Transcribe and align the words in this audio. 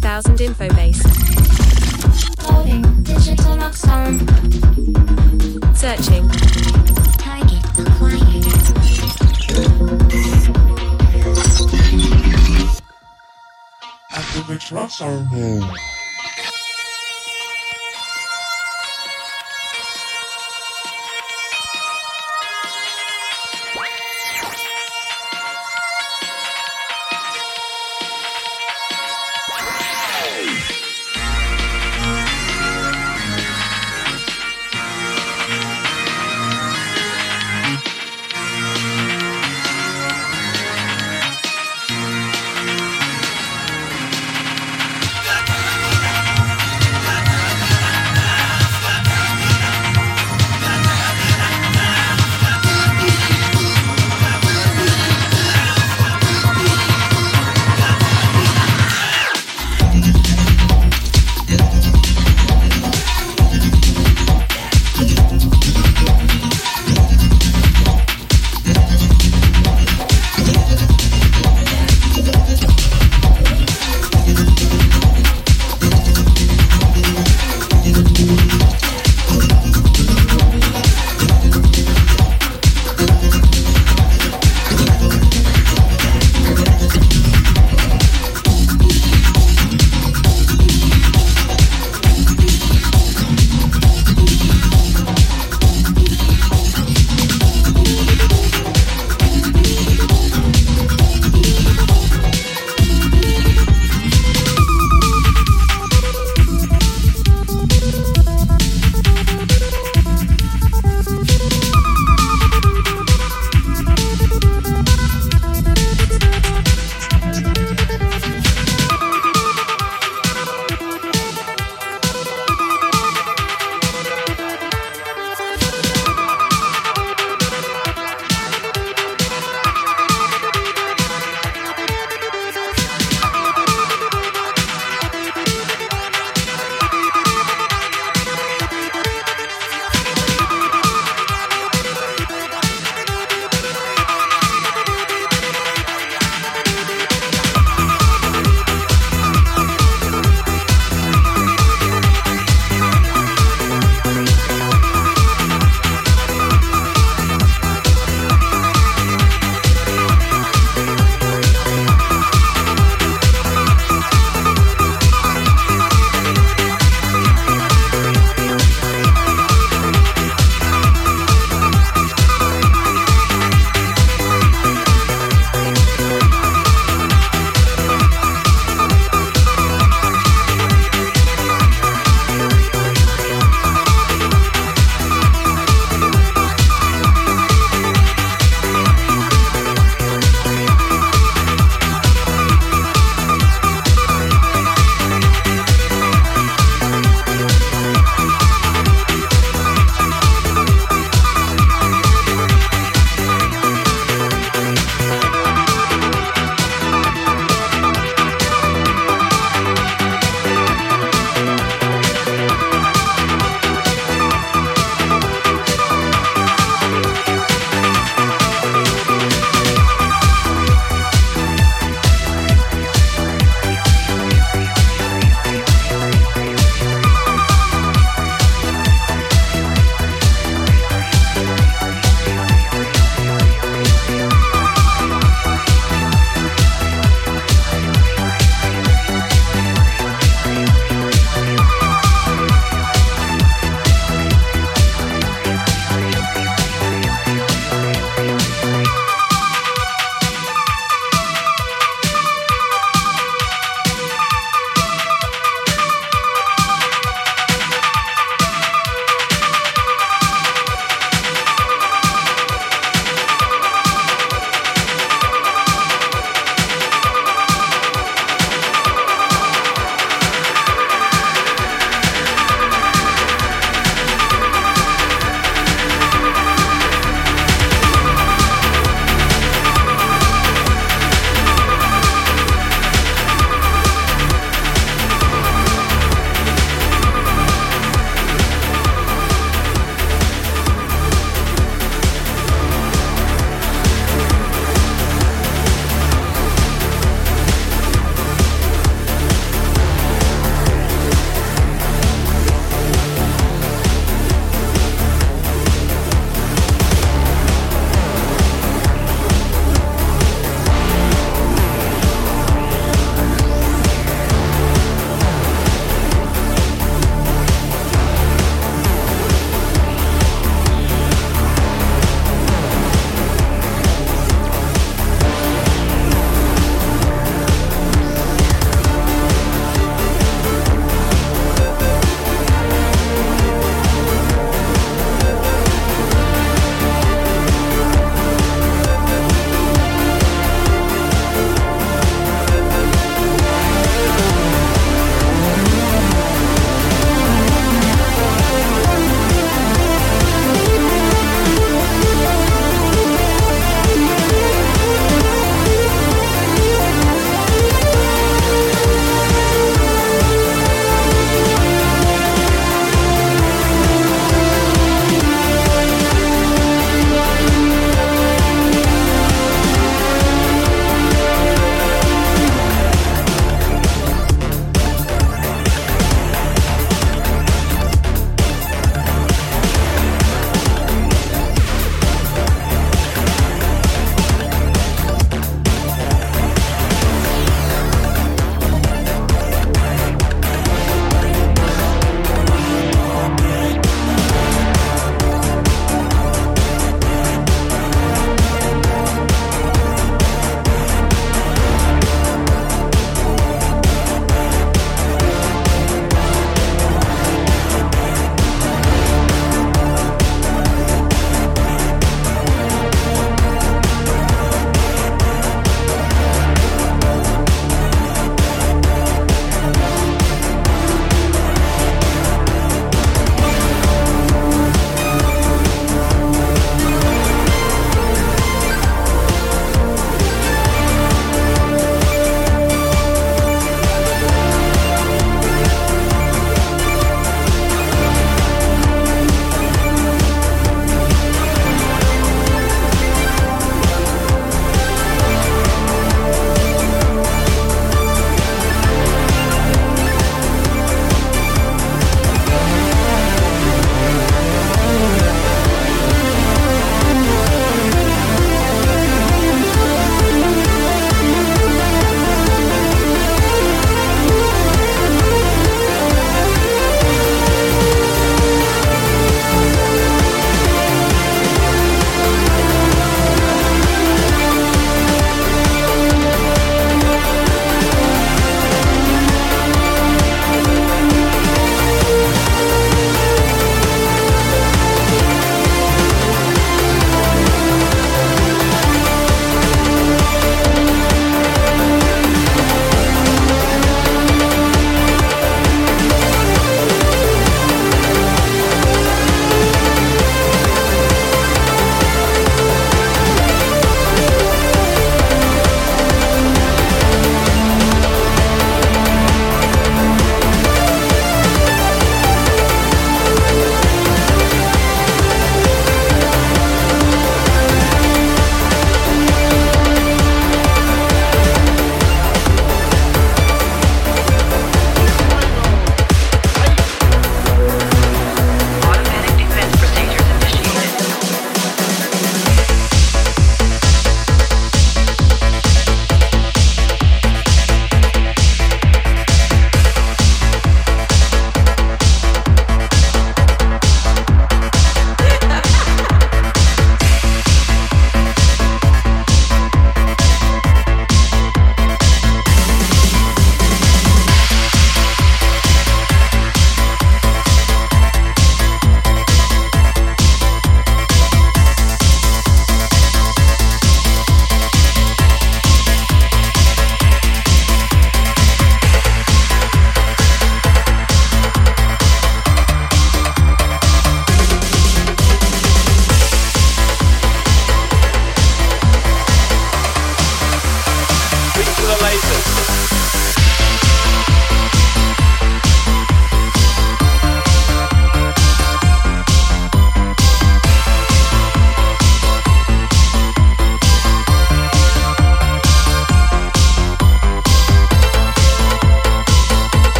2000 0.00 0.40
info 0.40 0.66
base. 0.70 1.04
Loading 2.50 3.02
digital 3.02 3.58
rock 3.58 3.74
song. 3.74 4.18
Searching. 5.74 6.26
Target 7.18 7.62
acquired. 7.78 8.46
Activate 14.10 14.72
rock 14.72 14.90
song. 14.90 15.99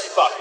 Safe 0.00 0.39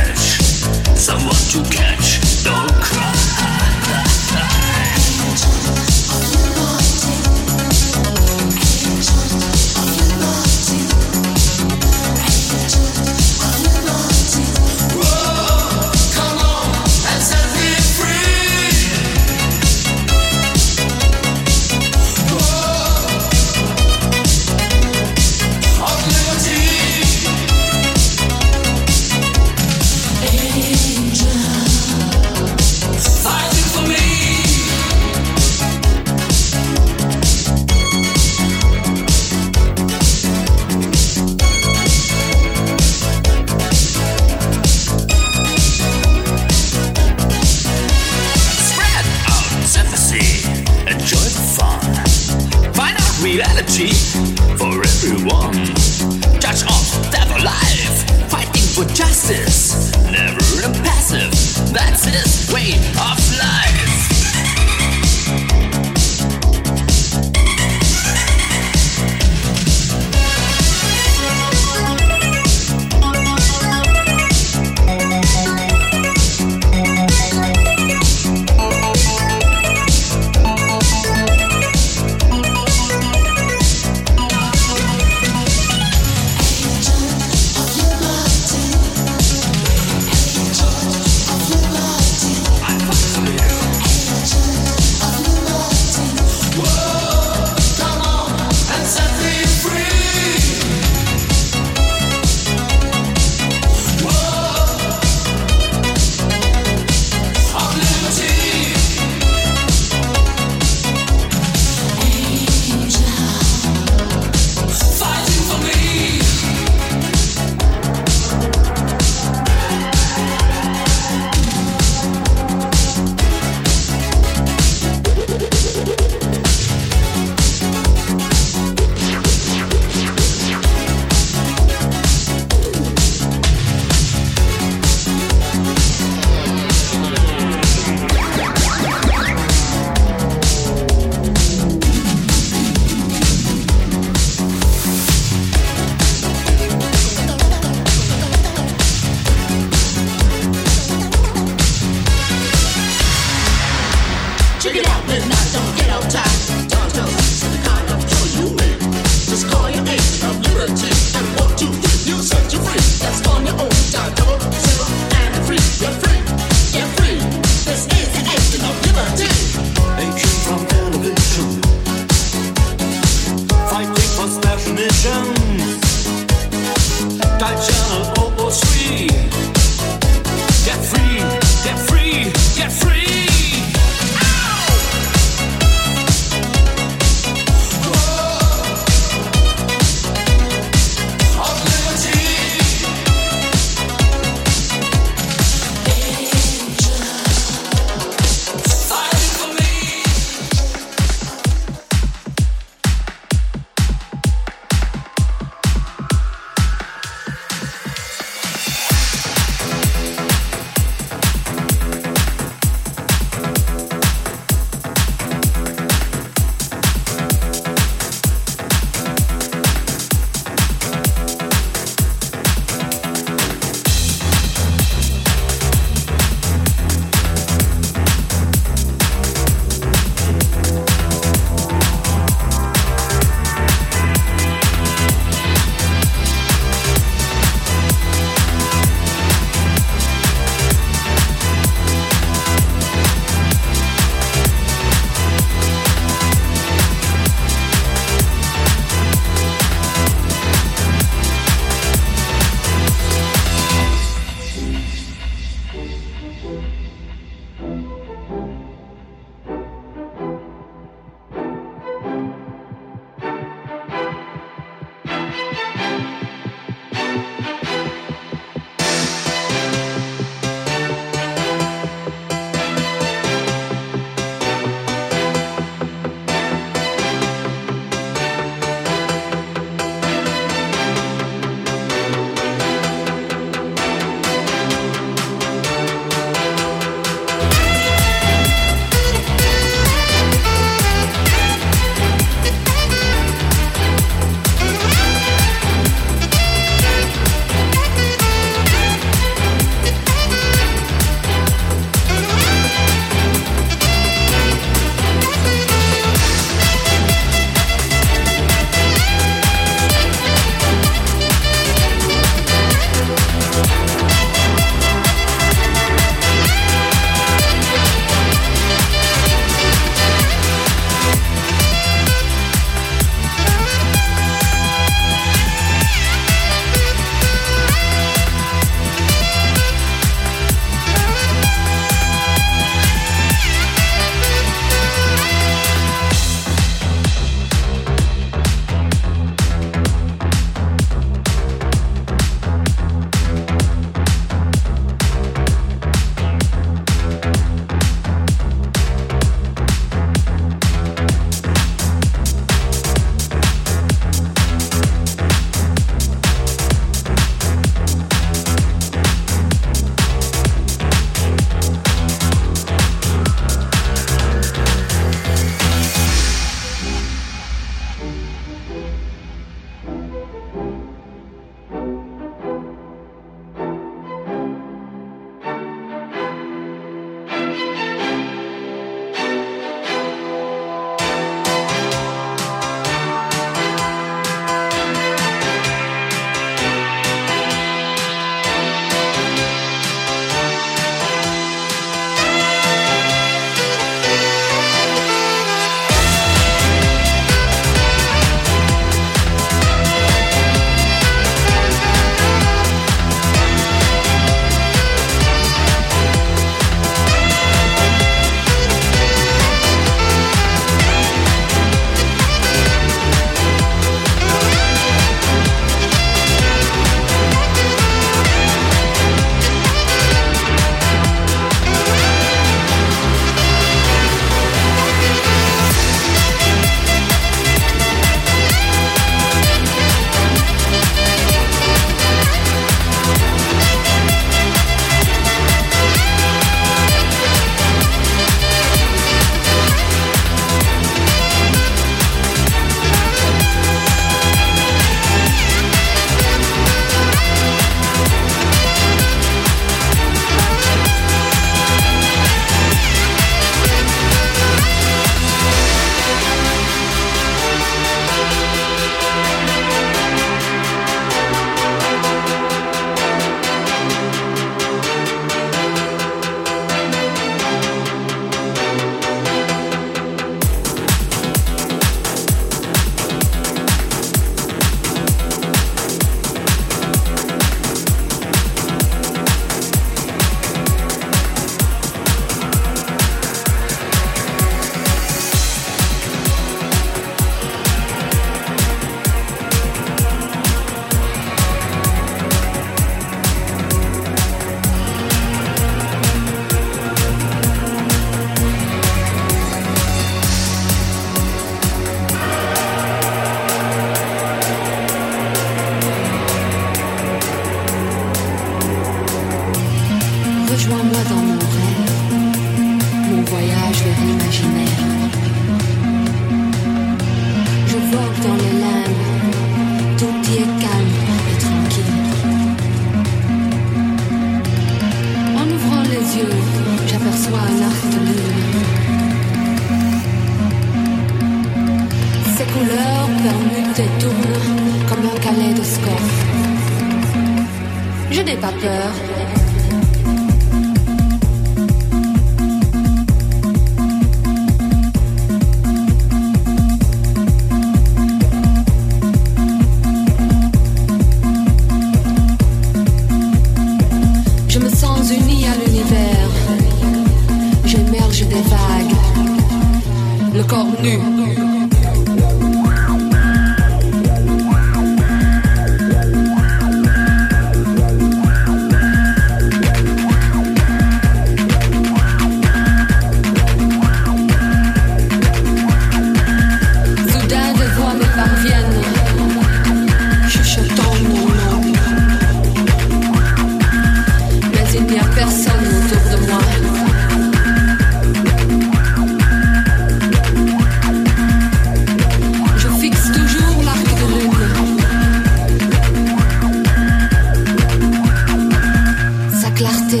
clarté, 599.56 600.00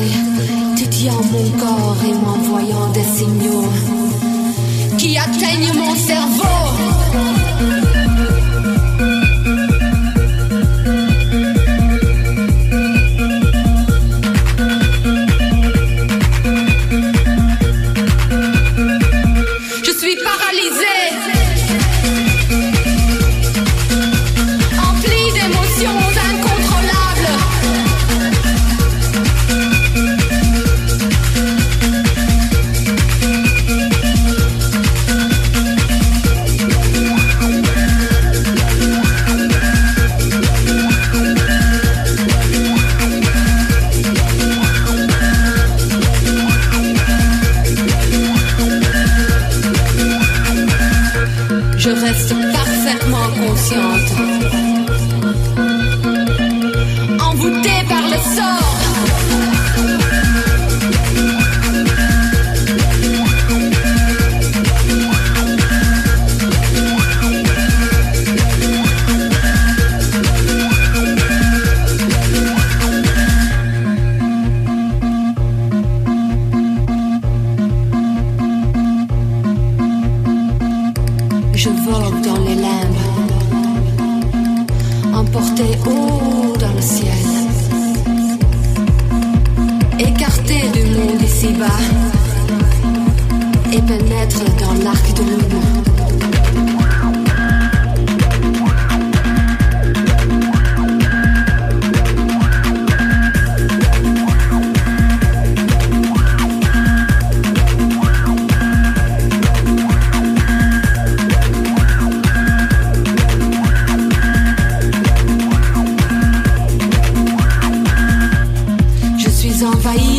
dédiant 0.76 1.22
mon 1.32 1.50
corps 1.58 1.96
et 2.04 2.12
m'envoyant 2.12 2.88
des 2.92 3.02
signaux 3.02 3.64
qui 4.98 5.16
atteignent 5.16 5.72
mon 5.74 5.94
cerveau. 5.94 7.85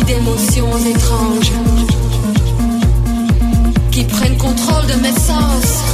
d'émotions 0.08 0.70
étranges 0.86 1.52
qui 3.90 4.04
prennent 4.04 4.38
contrôle 4.38 4.86
de 4.86 4.94
mes 5.02 5.12
sens. 5.12 5.87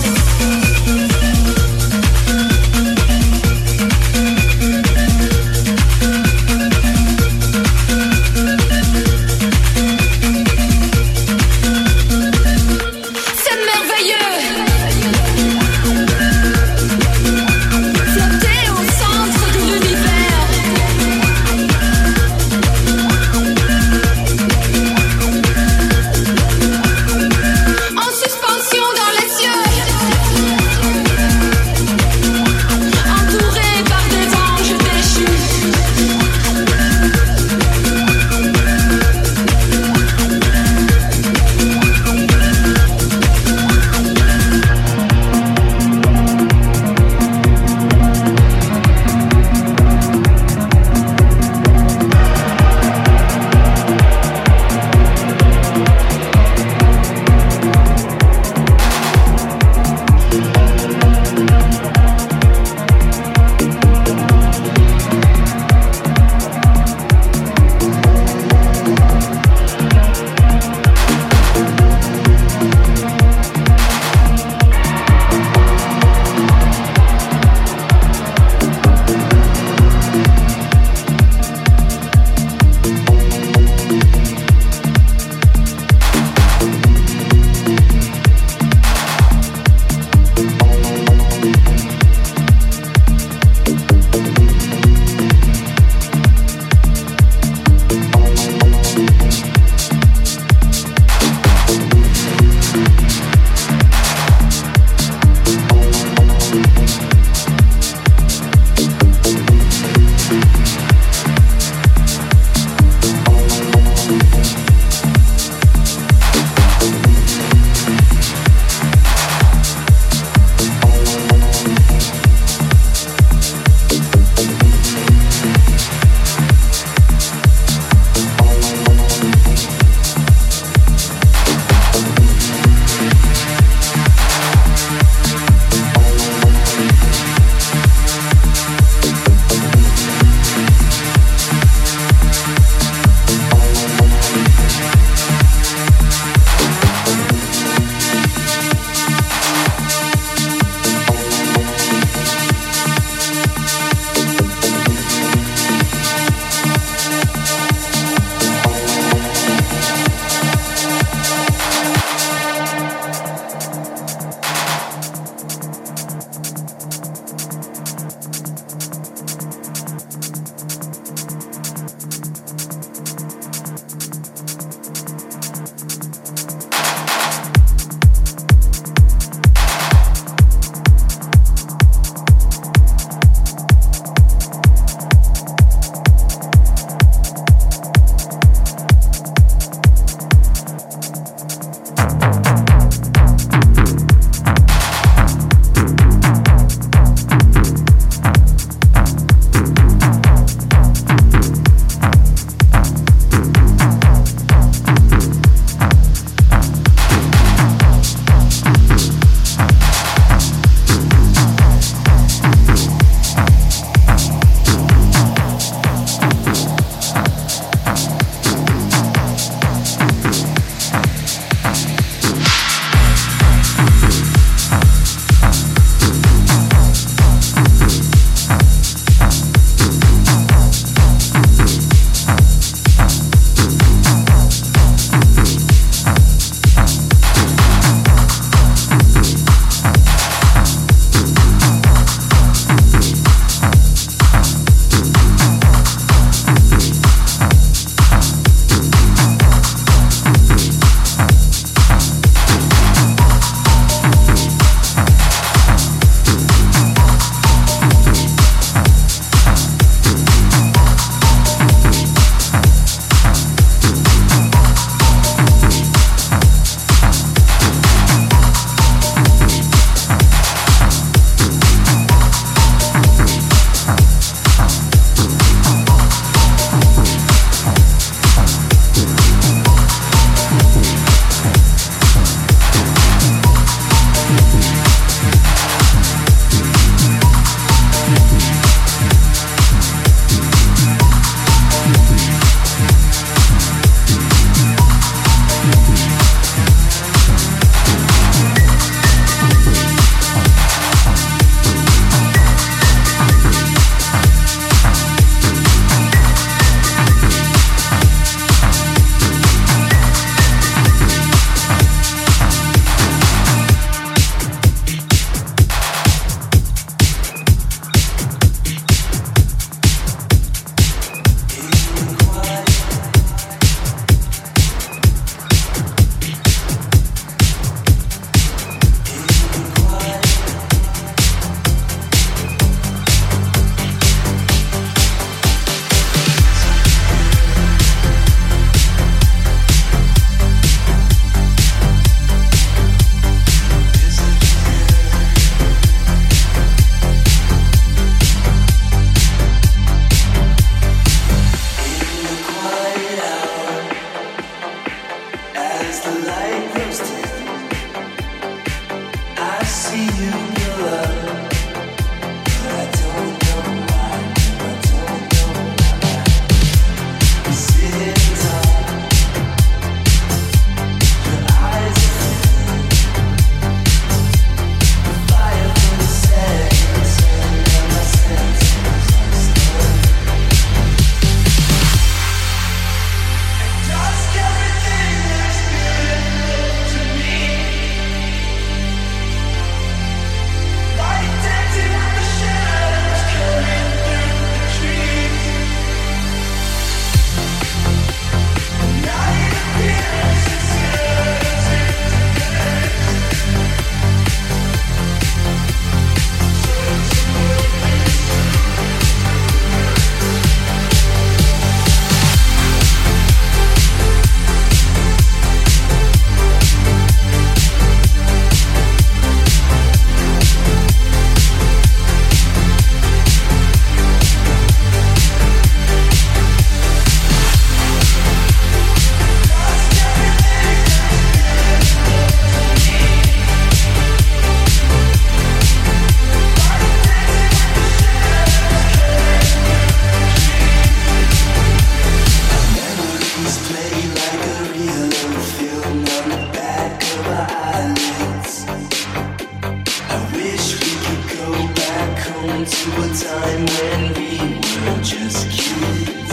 into 452.50 452.90
a 452.90 453.08
time 453.14 453.64
when 453.66 454.14
we 454.14 454.58
were 454.58 455.02
just 455.02 455.50
kids. 455.50 456.23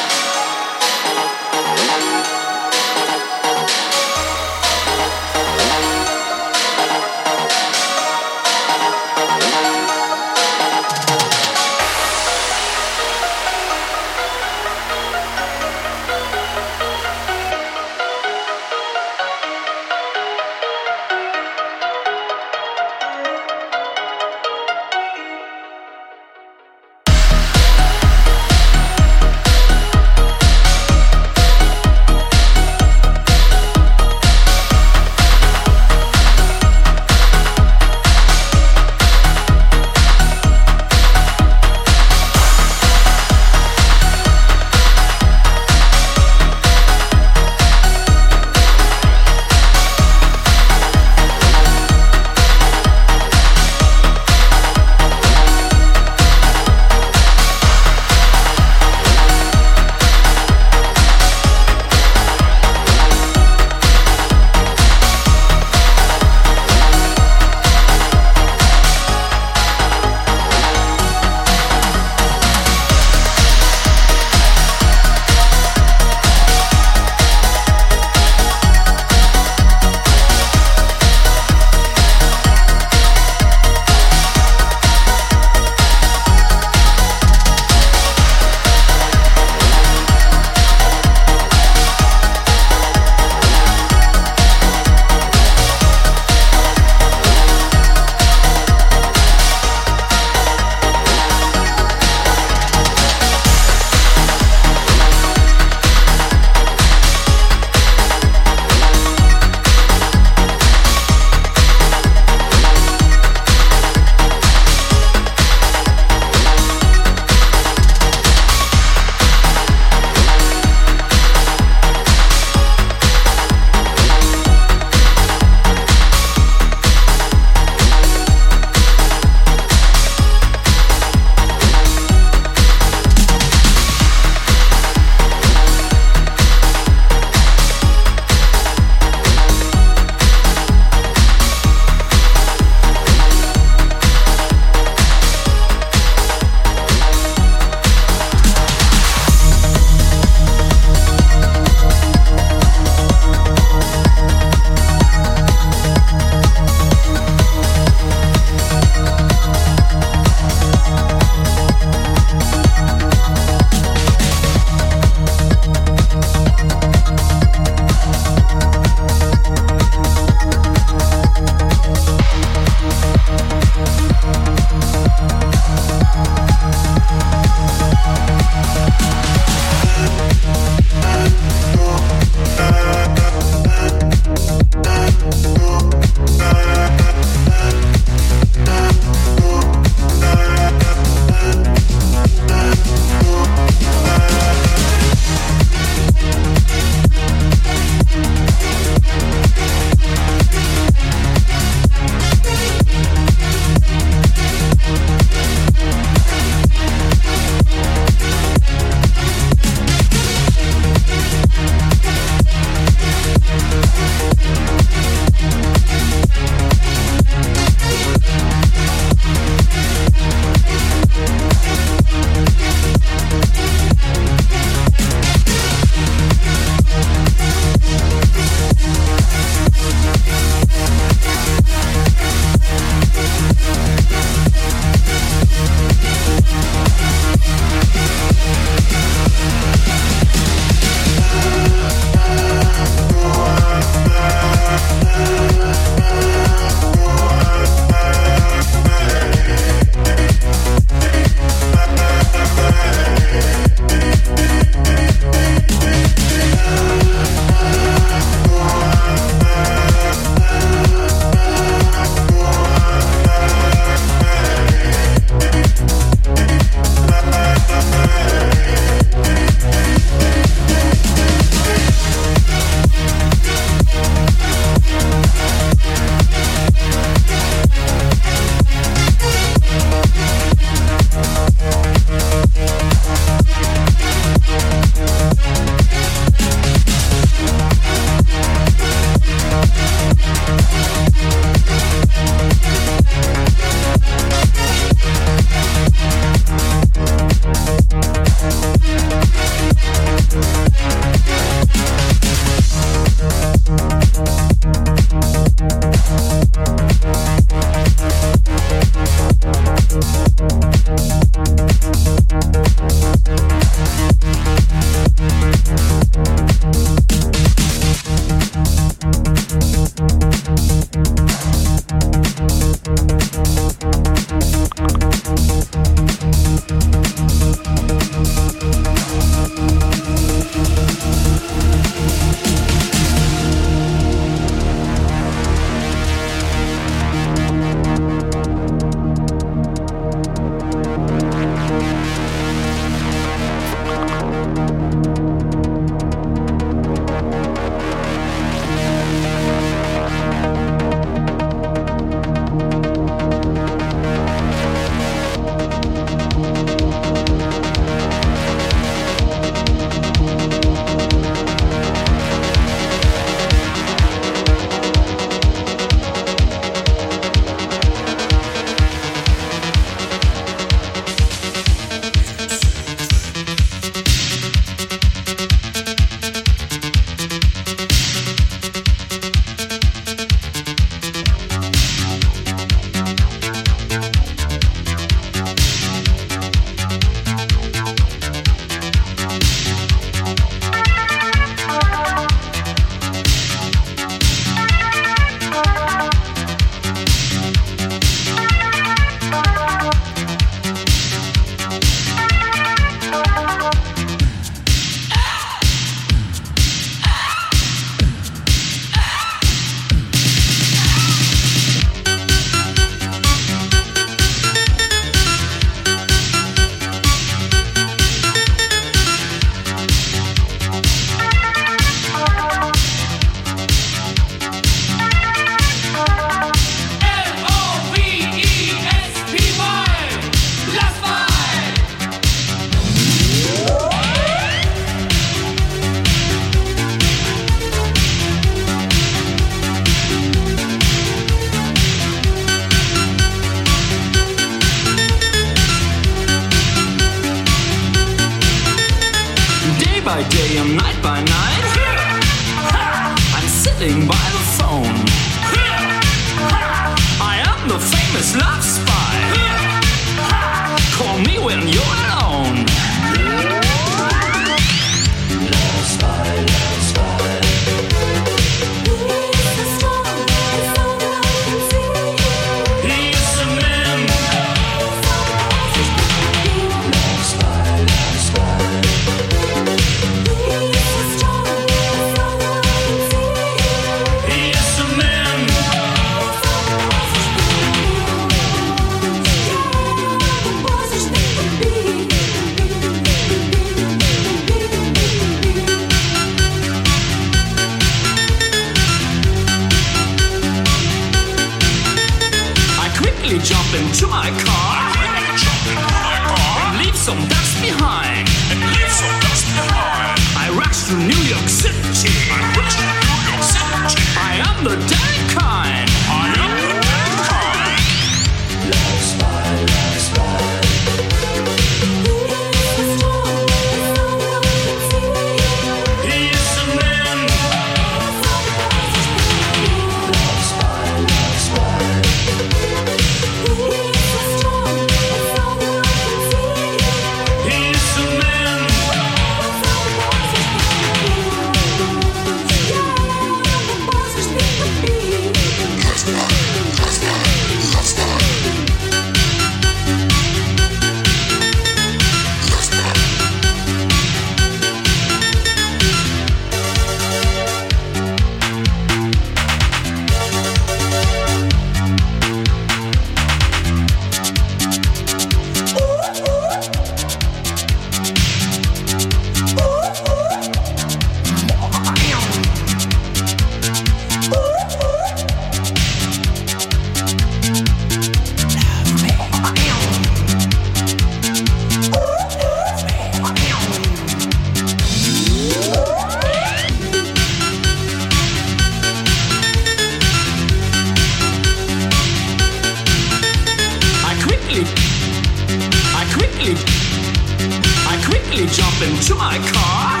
to 599.12 599.18
my 599.18 599.38
car 599.52 600.00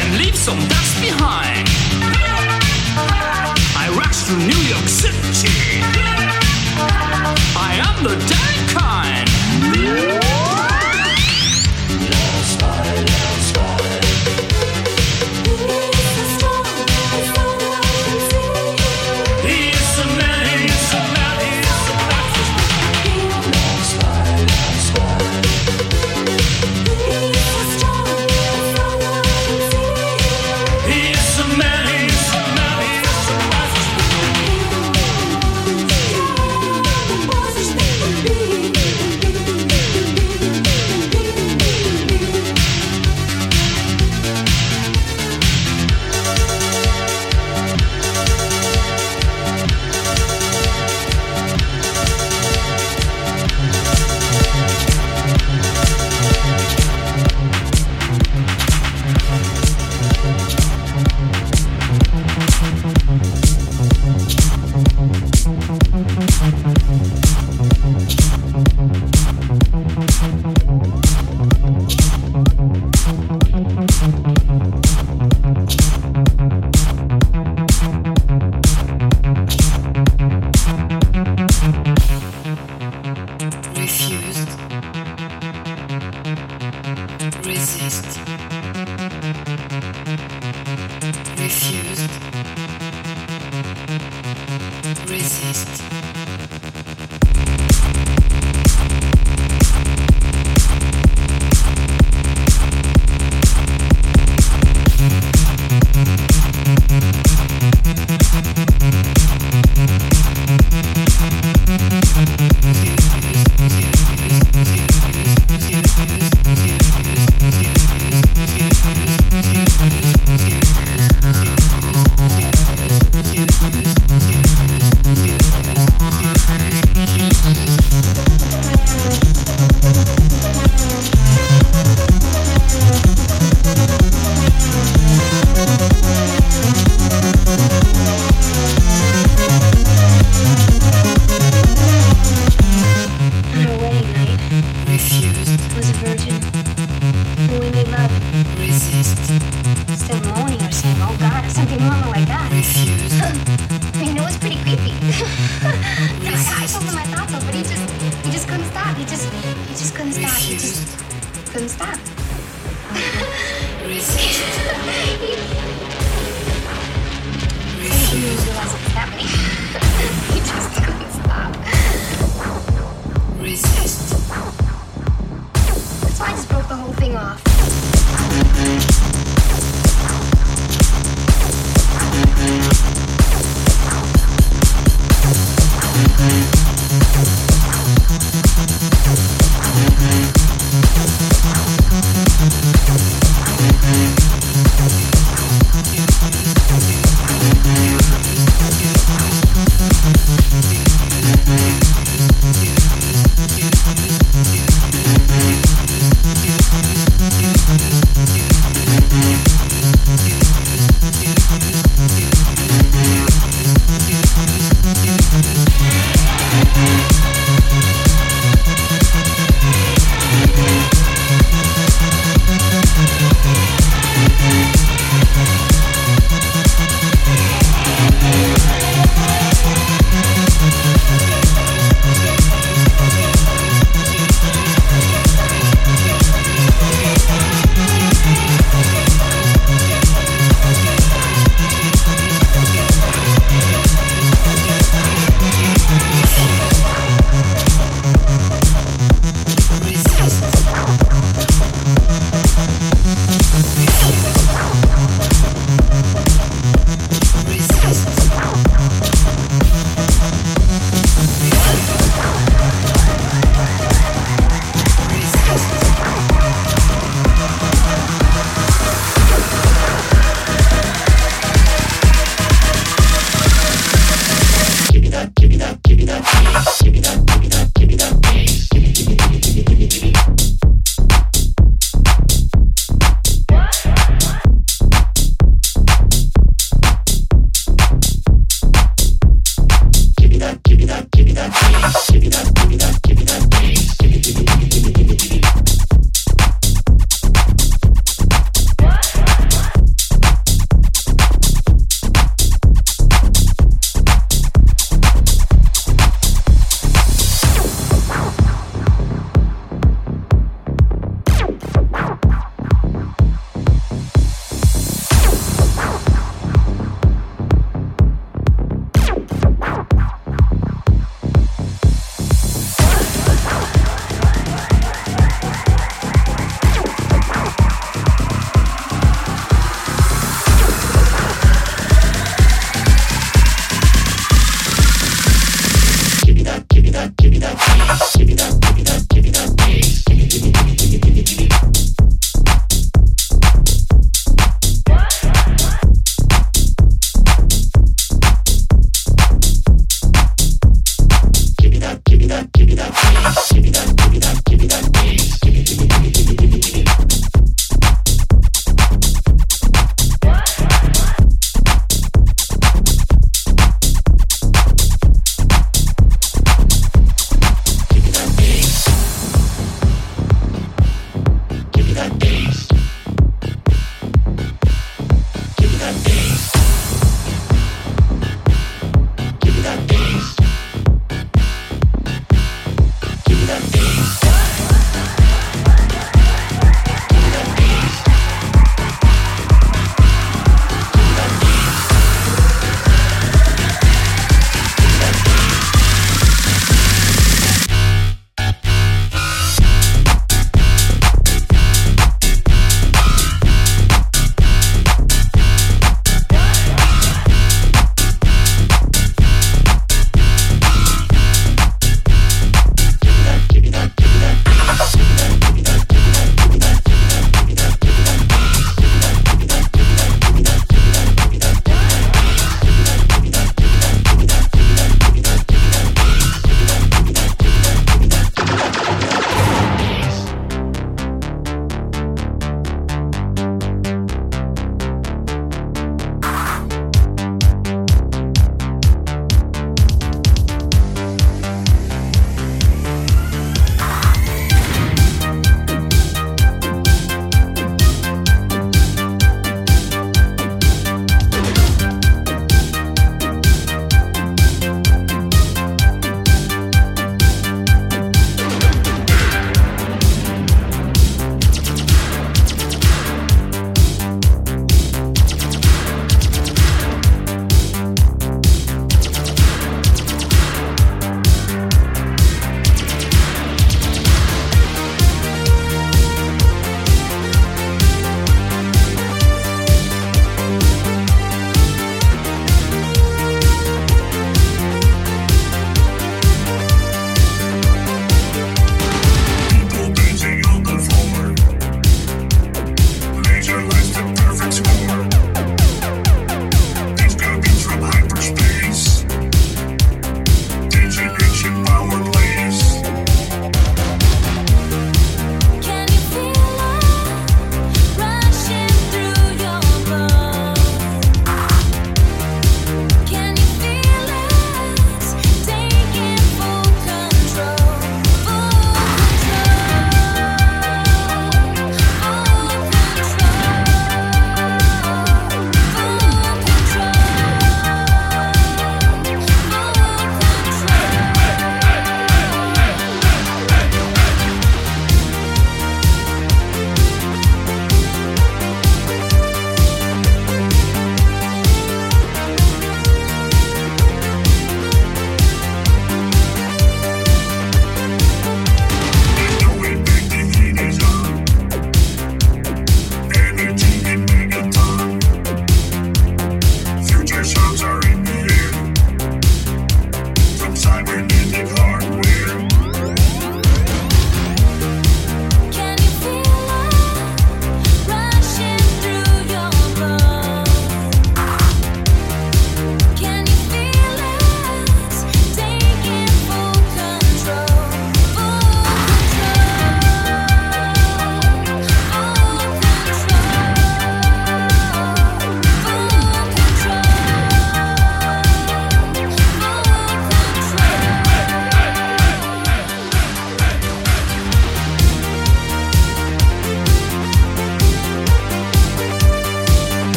and 0.00 0.18
leave 0.18 0.36
some 0.36 0.58
dust 0.68 1.00
behind. 1.00 1.68
I 3.76 3.88
rush 3.96 4.22
through 4.24 4.38
New 4.38 4.62
York 4.72 4.88
City. 4.88 5.82
I 7.56 7.72
am 7.88 7.96
the 8.02 8.16
dead 8.32 8.56
kind. 8.78 10.23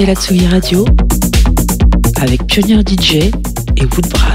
Écoutez 0.00 0.06
la 0.06 0.14
Tsugi 0.14 0.46
Radio 0.46 0.84
avec 2.20 2.46
Pionnier 2.46 2.80
DJ 2.80 3.30
et 3.76 3.84
Woodbrass. 3.84 4.29